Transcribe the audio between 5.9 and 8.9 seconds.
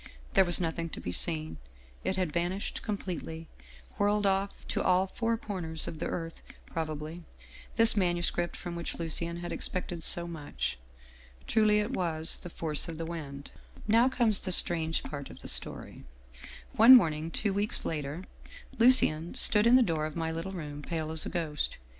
the earth prob ably, this manuscript from